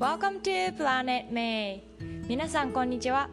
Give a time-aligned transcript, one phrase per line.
[0.00, 1.82] Welcome to Planet May.
[2.26, 3.28] 皆さんこんにちは。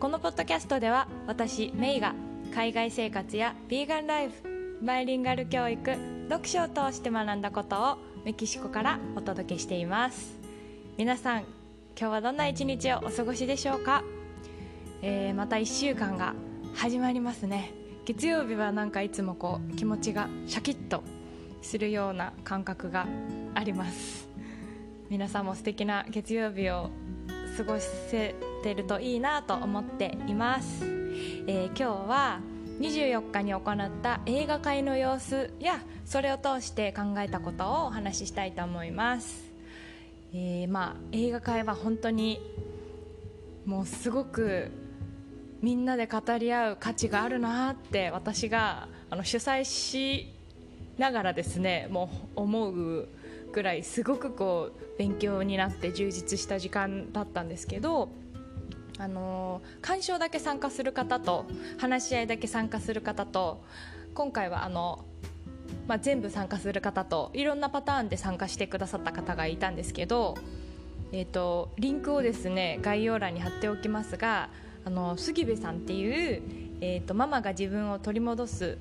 [0.00, 2.14] このポッドキャストでは私メイが
[2.54, 5.94] 海外生活やビーガンライフバイリンガル教育
[6.30, 10.38] 読書を通して学んだことをメキシコからお届けしています。
[10.96, 11.48] 皆さん今
[11.96, 14.02] 日はどんな一日をお過ごしでしょうか、
[15.02, 16.34] えー、また1週間が
[16.74, 17.74] 始まりますね。
[18.06, 21.02] 月曜日はなんかいつもこう気持ちがシャキッと
[21.60, 23.06] するような感覚が
[23.54, 24.25] あります。
[25.08, 26.90] 皆さんも素敵な月曜日を
[27.56, 32.40] 過ごせてるといいなと思っています、えー、今日は
[32.80, 39.44] 24日に行った映画会の様子やそれを通して考えたことをお話ししたいと思います、
[40.34, 42.40] えー、まあ映画会は本当に
[43.64, 44.72] もうすごく
[45.62, 50.32] みんなで語り合う価値があるなって私があの主催し
[50.98, 53.08] ながらですねもう思う
[53.56, 58.10] ぐらいすごくこう勉強になって充実した時間だったんですけど
[58.98, 61.46] あの鑑賞だけ参加する方と
[61.78, 63.64] 話し合いだけ参加する方と
[64.12, 65.06] 今回はあの、
[65.88, 70.36] まあ、全部参加する方といろんなパターンで参加してくださった方がいたんですけど、
[71.12, 74.50] えーと、リンクをですね概要欄に貼っておきますが
[74.84, 76.42] あの杉部さんっていう、
[76.82, 78.76] えーとママが自分を取り戻す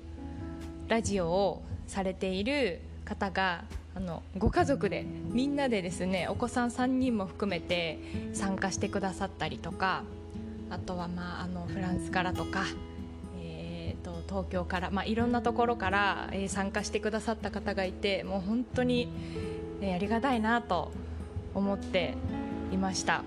[0.90, 3.64] ラジオをされている方が
[3.96, 8.00] あのご家族でみんなでですねお子さん3人も含めて
[8.34, 10.04] 参加してくださったりとか
[10.70, 12.66] あとは、まあ、あのフランスからとか、
[13.40, 19.08] えーと、東京から、まあ、いろんなところから、えー、参加してくださった方がいてもう本当に、
[19.82, 20.92] え、ありがたいなと
[21.54, 22.16] 思って
[22.72, 23.24] いました。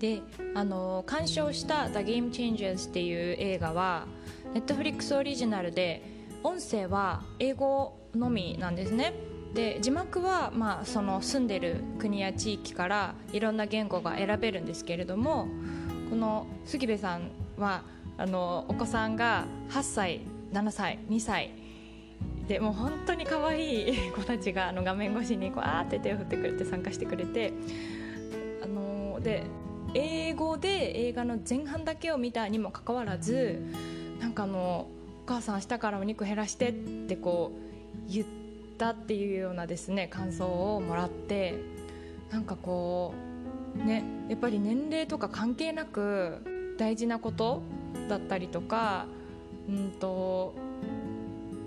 [0.00, 0.22] で
[0.54, 4.06] あの鑑賞した「The Game Changers」っていう映画は
[4.54, 6.02] Netflix オリジナルで
[6.44, 9.12] 音声は英語のみなんですね。
[9.54, 15.48] で字幕は、まあ、その住んでる国や地域からいろんな言語が選べるんですけれども
[16.10, 17.82] この杉部さんは
[18.18, 20.20] あのお子さんが8歳
[20.52, 21.50] 7歳2歳
[22.46, 27.52] でもう本当に可愛い 子たちがあの画面越しにこうあーって手を振ってくれて参加してくれて
[28.62, 29.44] あので
[29.94, 33.62] 英語で映画の前半だけを見たにもかかわらず
[34.20, 34.88] なんかあの
[35.24, 37.67] 「お母さん明日からお肉減らして」ってこう
[38.08, 38.26] 言っ
[38.78, 40.46] たっていうようなですね感想
[40.76, 41.54] をもらって
[42.30, 43.14] なんかこ
[43.76, 47.62] うねやっぱり年齢とか関係なく大事なこと
[48.08, 49.06] だったりとか
[49.68, 50.54] うんと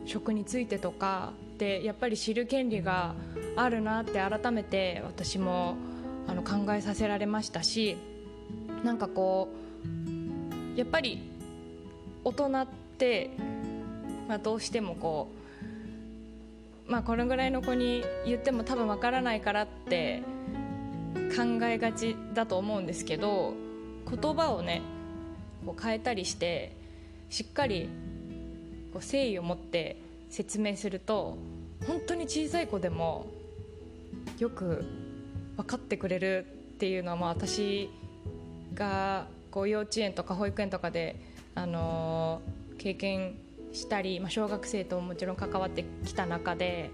[0.06, 3.13] 食についてとかってやっぱり知る権利が
[3.56, 5.75] あるなって改めて私も
[6.28, 7.97] あの考えさせられましたし
[8.84, 9.50] なんかこ
[10.75, 11.22] うやっぱり
[12.23, 13.31] 大人って、
[14.28, 15.41] まあ、どうしてもこう
[16.91, 20.24] まあこれぐらいの子に言っても多分わからないからって
[21.34, 23.53] 考えがちだと思うんですけど
[24.09, 24.81] 言葉をね
[25.66, 26.75] こう変えたりして
[27.29, 27.88] しっかり
[28.91, 31.38] こう誠意を持って説明すると
[31.88, 33.25] 本当に小さい子でも
[34.38, 34.84] よく
[35.56, 37.90] 分かってくれるっていうのはまあ私
[38.73, 41.16] がこう幼稚園とか保育園とかで、
[41.56, 43.35] あのー、経験
[43.74, 46.92] したり、まあ、小学生とももちろん関わってきた中で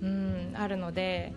[0.00, 1.34] うんあるので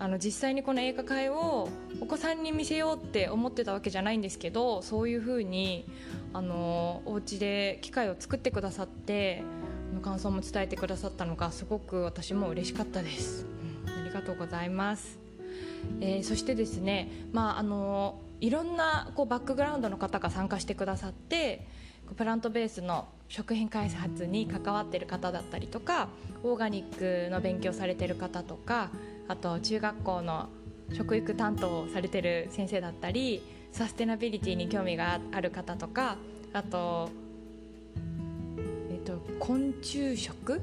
[0.00, 1.68] あの実際にこの映画会を
[2.00, 5.86] お子さんに見せようって思ってたわけじゃないんですけどそういうふうに
[6.32, 9.42] あのお家で機会を作ってくださって
[10.02, 13.46] 感想も伝えてくださったのがすごく私も嬉しかったです、
[13.86, 15.18] うん、ありがとうございます、
[16.00, 21.66] えー、そしてですね、まあ、あのいろんなこうバックグラウンドの方が参加してくださって
[22.16, 26.08] プラントベースの食品開発に関わってる方だったりとか
[26.42, 28.90] オーガニックの勉強されてる方とか
[29.28, 30.48] あと中学校の
[30.92, 36.16] 食育担当をされてる先生だったりサステナビリティに興味がある方とか
[36.54, 37.10] あと、
[38.90, 40.60] えっと、昆虫食っ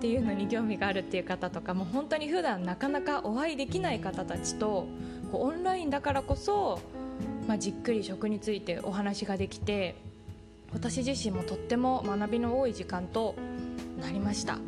[0.00, 4.86] ていうのに興味があるっていう方とかもう本当に普段なかなかお会いできない方たちと
[5.32, 6.80] こうオンラインだからこそ、
[7.48, 9.96] まあ、じっくり食についてお話ができて
[10.72, 13.34] 私自身もとっても学びの多い時間と
[14.00, 14.58] なりました。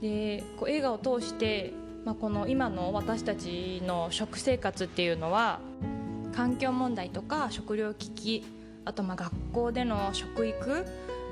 [0.00, 1.72] でこう映画を通して、
[2.04, 5.60] まあ、この今の私たちの食生活っていうのは
[6.34, 8.44] 環境問題とか食糧危機
[8.84, 10.86] あとまあ学校での食育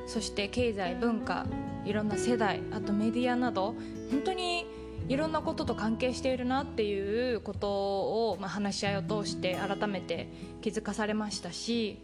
[0.07, 1.47] そして経済文化
[1.85, 3.75] いろんな世代あとメディアなど
[4.11, 4.67] 本当に
[5.09, 7.71] いろんなことと関係しているなっていうこと
[8.31, 10.29] を、まあ、話し合いを通して改めて
[10.61, 11.99] 気づかされましたし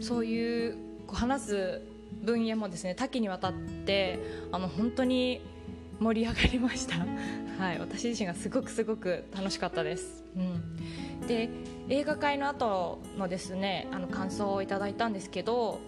[0.00, 1.82] そういうこう話す
[2.22, 4.18] 分野もですね多岐にわたって
[4.52, 5.40] あの本当に
[6.00, 6.96] 盛り上がりました。
[7.58, 11.48] はい私自身がすごくすごく楽しかったです、うん、で
[11.88, 15.80] 映画会の後のですねあの感想をいただいたんですけど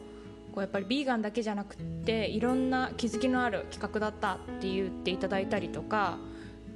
[0.53, 6.17] こうやっぱりビーガンだけじゃなくていろんな気づきのある企画だったって言っていただいたりとか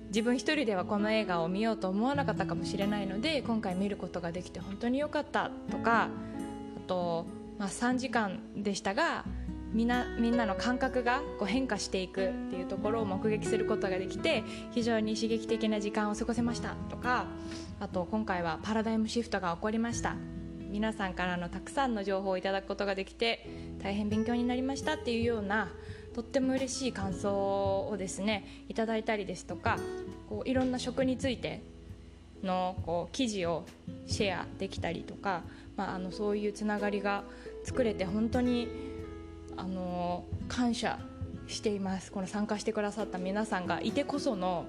[0.08, 6.10] 自分一人ではこの映画を見ようと思わなかったかもしれないので今回見ることができて本当に良かったとか
[6.76, 7.24] あと、
[7.58, 9.24] まあ、3時間でしたが
[9.72, 17.26] みんなみんなの感覚がこう変化していくっていうところを目撃することができて非常に刺激的な時間を過ごせましたとか
[17.80, 20.16] あと今回はパラダイムシフトが起こりました。
[20.72, 23.46] 皆さんからのたくさんの情報をいただくことができて
[23.82, 25.70] 大変勉強になりましたっていうような
[26.14, 29.78] とっても嬉しい感想をですねいただいたりですとか
[30.30, 31.62] こういろんな食について
[32.42, 33.66] のこう記事を
[34.06, 35.42] シェアできたりとか、
[35.76, 37.24] まあ、あのそういうつながりが
[37.64, 38.68] 作れて本当に
[39.56, 40.98] あの感謝
[41.46, 42.12] しています。
[42.12, 44.66] この参加してくださった皆さんがいてこその、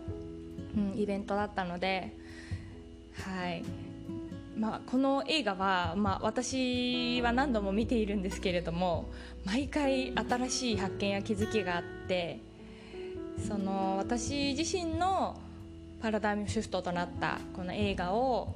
[0.75, 2.15] うん、イベントだったので
[3.25, 3.63] はい。
[4.57, 9.09] まあ、この映画は、まあ、私は何度も見ているんですけれども
[9.45, 12.39] 毎回新しい発見や気づきがあって
[13.47, 15.39] その私自身の
[16.01, 18.53] パラダイムシフトとなったこの映画を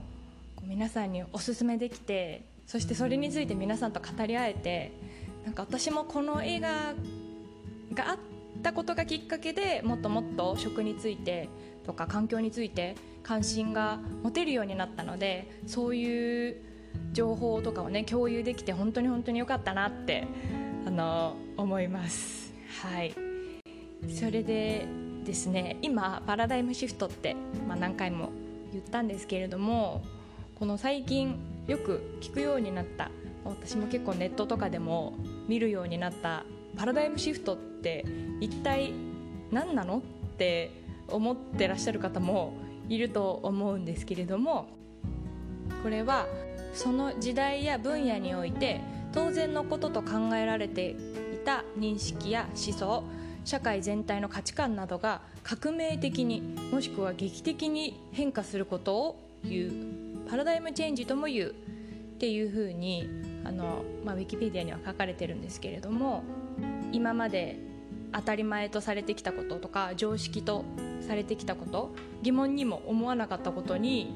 [0.67, 4.91] 皆さんにおすすめできてそしてそれについて皆さんと語り合えて
[5.45, 6.93] なんか私もこの映画
[7.93, 8.17] があっ
[8.61, 11.47] たことがきっかけでもっともっと食について
[11.85, 16.57] とか環境について関心が持てるようになったのでそういう
[17.13, 20.27] 情報とかをね共有できて本当に本当に良かったなって
[20.85, 22.53] あの思います。
[22.81, 23.13] はい。
[24.09, 24.85] それで
[25.23, 27.35] ですね今パラダイムシフトって、
[27.67, 28.31] まあ、何回も
[28.73, 30.03] 言ったんですけれども
[30.57, 31.37] この最近
[31.67, 33.11] よく聞くようになった
[33.45, 35.13] 私も結構ネットとかでも
[35.47, 36.45] 見るようになった
[36.75, 38.03] パラダイムシフトって
[38.41, 38.91] 一体
[39.51, 40.01] 何なのっ
[40.37, 40.71] て
[41.09, 42.53] 思ってらっしゃる方も
[42.89, 44.67] いると思うんですけれども
[45.83, 46.25] これは
[46.73, 48.81] その時代や分野において
[49.13, 50.95] 当然のことと考えられてい
[51.45, 53.03] た認識や思想
[53.45, 60.06] 社会全体の価値観などが革命的にもしくは劇的に変化することを言う。
[60.29, 61.53] パラダイムチェンジとも言うっ
[62.19, 63.07] ていうふうに
[63.43, 66.23] あの、まあ、ウィキペディアには書かれてるんですけれども
[66.91, 67.59] 今まで
[68.11, 70.65] 当たり前とされてきたこととか常識と
[71.01, 71.91] されてきたこと
[72.21, 74.11] 疑問にも思わなかったことに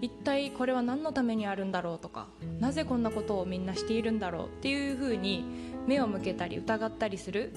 [0.00, 2.26] 一体これは何のためにあるんだろうとか
[2.60, 5.44] なぜこんなことをみんなしているんだろうっていうふうに
[5.86, 7.52] 目を向けたり疑ったりする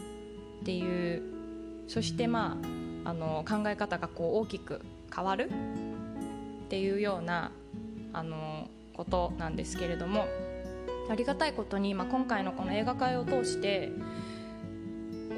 [0.62, 1.21] っていう
[1.88, 2.57] そしてま
[3.06, 4.81] ああの考え方がこう大きく
[5.13, 5.50] 変わる
[6.65, 7.51] っていうような
[8.13, 10.27] あのことなんですけれども
[11.09, 13.91] ありがたいことに、まあ、今回のこの映画会を通して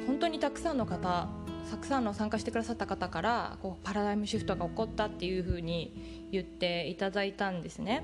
[0.07, 1.29] 本当にたくさんの方
[1.69, 8.03] たくさんの参加してくださった方からこうパラダイムシフトが起こったっていうふうに言っていただいたんですね。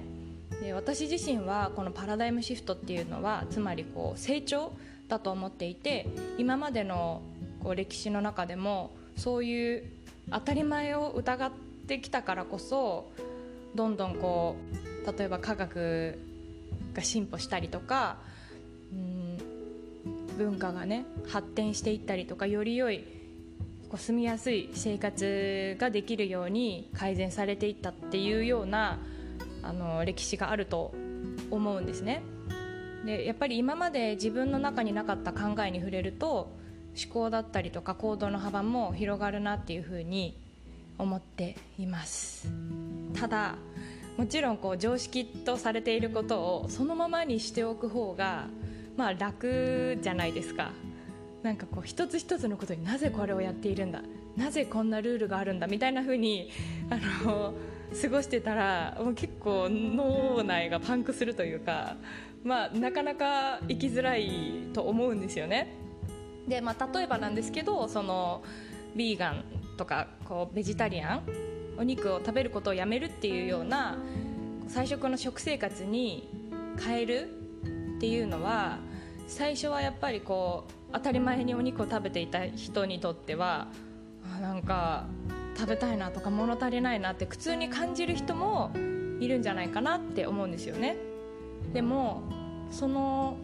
[0.61, 4.71] で私自身はこのパラダイムシフトっていうのはつまりこう成長
[5.09, 7.21] だと思っていて今までの
[7.61, 9.83] こう歴史の中でもそういう
[10.31, 11.51] 当たり前を疑っ
[11.87, 13.11] てきたからこそ
[13.75, 14.55] どんどんこ
[15.05, 16.17] う例えば科学
[16.93, 18.17] が進歩したりとか
[18.91, 19.37] うん
[20.37, 23.03] 文化がね発展していったりとかより良い
[23.89, 28.99] こう住みやすい生活ができるように改善されていったっていうような
[29.63, 30.93] あの歴史があると
[31.49, 32.21] 思うんですね。
[33.05, 36.51] でやっぱり今まで自分の中になかった考えに触れると
[37.01, 40.37] 思考だったりとか行動の幅も広がるなっていうふうに
[40.97, 42.49] 思っています
[43.19, 43.55] ただ
[44.17, 48.47] もちろんこう常識とされていることをそのままにしておく方が
[48.95, 50.71] まあ楽じゃないですか。
[51.43, 54.01] なんかこう一つ一つのことになぜこれをやっているんだ？
[54.35, 55.67] なぜこんなルールがあるんだ？
[55.67, 56.49] みたいな風に
[56.89, 57.53] あの
[58.01, 61.95] 過ごしてたらもう結構脳内がパンクするというか、
[62.43, 64.31] まあ、なかなか生きづらい
[64.73, 65.73] と思うんですよね。
[66.47, 68.41] でまあ、例えばなんですけどその
[68.95, 69.43] ビーガン
[69.77, 71.23] とかこうベジタリアン
[71.77, 73.97] お肉を食べることをやめるっていうような
[74.67, 76.27] 菜食の食生活に
[76.83, 77.29] 変える
[77.97, 78.79] っていうのは
[79.27, 83.67] 最初はやっぱりこう当たり前にお肉を食べていた人にとっては
[84.35, 85.05] あなんか
[85.55, 88.71] 食べたいなとか物足りないなって苦痛に感じる人も
[89.19, 90.97] いるんじゃないかなって思うんですよね。
[91.73, 92.21] でも
[92.69, 93.37] その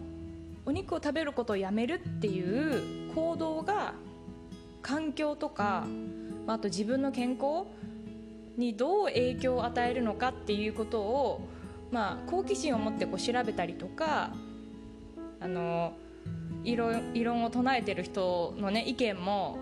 [0.65, 3.95] お肉を食べることをやめるっていう行動が
[4.81, 5.85] 環境とか
[6.45, 7.65] まあと自分の健康
[8.57, 11.47] にどう影響を与えるのかっていうことを、
[11.91, 14.33] まあ、好奇心を持ってこう調べたりとか
[15.39, 15.93] あの
[16.63, 19.57] 異論異論を唱えてる人の、ね、意見も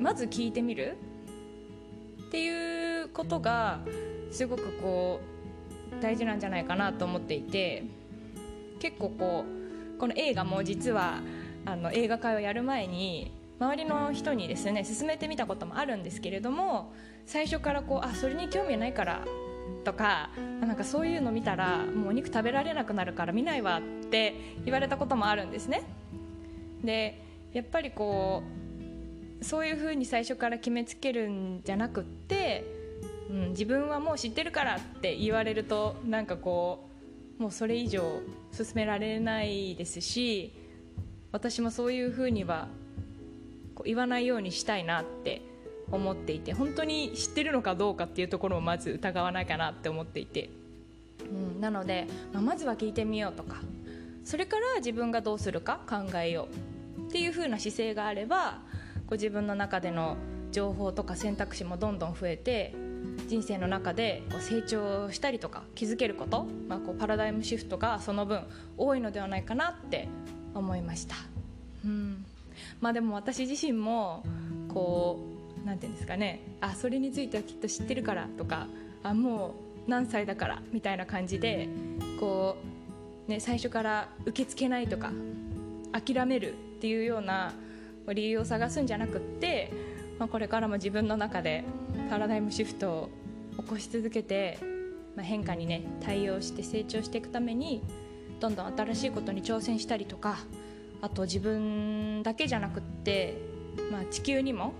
[0.00, 0.96] まず聞いてみる
[2.28, 3.80] っていうことが
[4.30, 5.20] すごくこ
[5.98, 7.84] う大事なんじゃないかなと思っていて
[8.78, 9.44] 結構こ
[9.96, 11.20] うこの映画も実は
[11.64, 16.92] あの映画会をやる前に周りの人にですね勧めてみたこともあるんですけれども
[17.26, 19.24] 最初からこうあそれに興味ないから
[19.84, 24.34] とかなんかそういうの見たらもうお肉食べられなくなるから見ないわって
[24.64, 25.82] 言われたこともあるんですね。
[26.82, 27.22] で
[27.52, 28.42] やっぱりこ
[29.40, 32.64] うそういうふうに最初から決めつけるんじゃなくって、
[33.30, 36.88] うん、自分はもう知ってるからって言われるとなんかこ
[37.38, 38.20] うもうそれ以上
[38.52, 40.52] 進められないですし
[41.30, 42.68] 私もそういうふうには
[43.78, 45.40] こう言わないようにしたいなって
[45.92, 50.50] 思っていて本当に知ってるのかどうかっていうところをまず疑わないかなって思っていて、
[51.30, 53.56] うん、なので、まあ、まずは聞いてみようとか。
[54.28, 56.48] それから自分がどうするか考えよ
[56.98, 58.58] うっていう風な姿勢があれば
[59.06, 60.18] こ自分の中での
[60.52, 62.74] 情報とか選択肢もどんどん増えて
[63.26, 68.42] 人生の中でこう成長したりとか気づけること、まあ、こうパラダイムシフトがその分
[68.76, 70.08] 多いのではないかなって
[70.54, 71.14] 思いました、
[71.86, 72.26] うん。
[72.80, 74.24] まあ、でも私自身も
[74.68, 75.18] こ
[75.64, 76.40] うなんていうんですかね。
[76.60, 78.66] あそれについてはきっと知ってるからとか
[79.02, 79.54] あも
[79.86, 81.68] う何歳だからみたいな感じで
[82.20, 82.56] こ
[83.26, 85.12] う、ね、最初から受け付けないとか
[85.92, 87.52] 諦めるっていうような
[88.06, 89.72] 理由を探すんじゃなくって、
[90.18, 91.64] まあ、これからも自分の中で
[92.10, 93.10] パラダイムシフトを
[93.58, 94.58] 起こし続けて、
[95.16, 97.82] まあ、変化にね対応して成長していくために
[98.40, 100.38] どんどん新しいことに挑戦したりとか
[101.00, 103.36] あと自分だけじゃなくって、
[103.90, 104.72] まあ、地球にも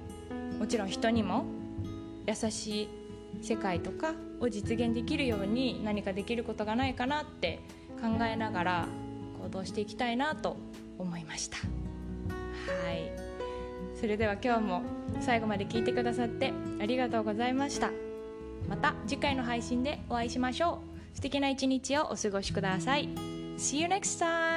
[0.59, 1.45] もちろん人にも
[2.27, 2.89] 優しい
[3.43, 7.61] 世界とかを実現できるように何かできることがないかなって
[8.01, 8.89] 考えながら
[9.43, 10.57] 行動していきたいなと
[10.99, 11.59] 思いました。
[11.59, 13.11] はい。
[14.01, 14.83] それでは今日も
[15.21, 17.91] 最後まで聞いてくださってありがとうございました。
[18.69, 20.83] また次回の配信でお会いしましょ
[21.15, 21.17] う。
[21.17, 23.09] 素敵な一日をお過ごしください。
[23.57, 24.48] See you next time!